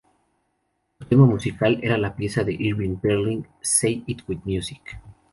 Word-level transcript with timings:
Su 0.97 1.05
tema 1.05 1.27
musical 1.27 1.77
era 1.83 1.95
la 1.95 2.15
pieza 2.15 2.43
de 2.43 2.53
Irving 2.53 2.95
Berlin 3.03 3.45
"Say 3.61 4.03
it 4.07 4.21
With 4.27 4.39
Music". 4.45 4.99